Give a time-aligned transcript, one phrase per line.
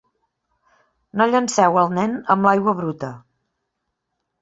[1.21, 3.15] No llanceu el nen amb l'aigua bruta.